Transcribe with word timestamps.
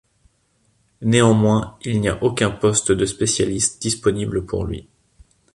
Néanmoins, 1.03 1.77
il 1.83 2.01
n'y 2.01 2.09
a 2.09 2.23
aucun 2.23 2.49
poste 2.49 2.91
de 2.91 3.05
spécialiste 3.05 3.79
disponible 3.83 4.43
pour 4.47 4.63
lui. 4.65 4.87